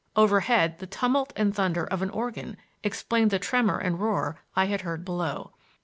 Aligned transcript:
Overhead 0.15 0.79
the 0.79 0.87
tumult 0.87 1.31
and 1.35 1.53
thunder 1.55 1.83
of 1.85 2.01
an 2.01 2.09
organ 2.09 2.57
explained 2.83 3.29
the 3.29 3.37
tremor 3.37 3.77
and 3.77 3.99
roar 3.99 4.39
I 4.55 4.65
had 4.65 4.81
heard 4.81 5.05
below. 5.05 5.53